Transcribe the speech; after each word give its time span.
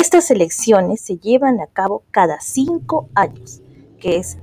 Estas 0.00 0.30
elecciones 0.30 1.00
se 1.00 1.18
llevan 1.18 1.60
a 1.60 1.66
cabo 1.66 2.04
cada 2.12 2.40
cinco 2.40 3.08
años, 3.16 3.60
que 3.98 4.16
es 4.16 4.38